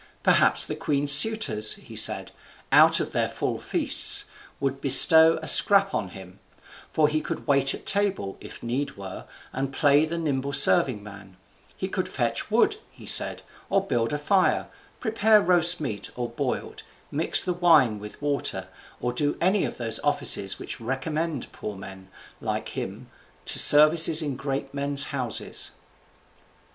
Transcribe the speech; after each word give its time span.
Perhaps 0.23 0.65
the 0.65 0.73
queen's 0.75 1.11
suitors 1.11 1.73
(he 1.73 1.95
said), 1.95 2.31
out 2.71 2.99
of 2.99 3.11
their 3.11 3.29
full 3.29 3.59
feasts, 3.59 4.25
would 4.59 4.81
bestow 4.81 5.37
a 5.43 5.47
scrap 5.47 5.93
on 5.93 6.07
him; 6.09 6.39
for 6.91 7.07
he 7.07 7.21
could 7.21 7.45
wait 7.45 7.75
at 7.75 7.85
table, 7.85 8.35
if 8.41 8.63
need 8.63 8.97
were, 8.97 9.25
and 9.53 9.71
play 9.71 10.03
the 10.05 10.17
nimble 10.17 10.53
serving 10.53 11.03
man; 11.03 11.37
he 11.77 11.87
could 11.87 12.09
fetch 12.09 12.49
wood 12.49 12.77
(he 12.89 13.05
said) 13.05 13.43
or 13.69 13.85
build 13.85 14.11
a 14.11 14.17
fire, 14.17 14.69
prepare 14.99 15.39
roast 15.39 15.79
meat 15.79 16.09
or 16.15 16.27
boiled, 16.29 16.81
mix 17.11 17.39
the 17.43 17.53
wine 17.53 17.99
with 17.99 18.19
water, 18.23 18.69
or 18.99 19.13
do 19.13 19.37
any 19.39 19.65
of 19.65 19.77
those 19.77 19.99
offices 19.99 20.57
which 20.57 20.81
recommended 20.81 21.51
poor 21.51 21.77
men 21.77 22.07
like 22.39 22.69
him 22.69 23.07
to 23.45 23.59
services 23.59 24.23
in 24.23 24.35
great 24.35 24.73
men's 24.73 25.03
houses. 25.13 25.69